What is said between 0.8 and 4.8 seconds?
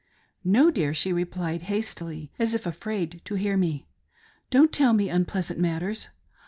she replied hastily, as if afraid to hear me, "don't